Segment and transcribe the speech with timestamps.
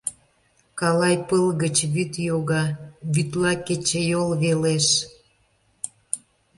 [0.79, 2.63] Калай «пыл» гыч вӱд йога,
[3.13, 4.85] вӱдла кечыйол велеш.